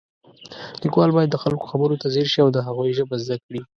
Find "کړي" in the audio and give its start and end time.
3.45-3.61